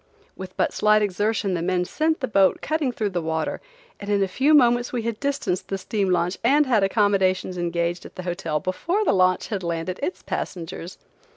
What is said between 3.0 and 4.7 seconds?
the water, and in a few